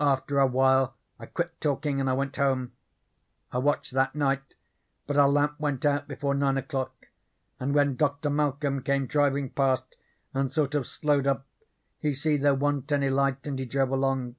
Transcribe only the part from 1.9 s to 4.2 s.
and I went home. I watched that